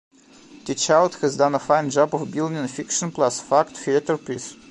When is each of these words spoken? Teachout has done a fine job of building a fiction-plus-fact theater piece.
Teachout 0.65 1.19
has 1.19 1.37
done 1.37 1.53
a 1.53 1.59
fine 1.59 1.91
job 1.91 2.15
of 2.15 2.31
building 2.31 2.57
a 2.57 2.67
fiction-plus-fact 2.67 3.77
theater 3.77 4.17
piece. 4.17 4.55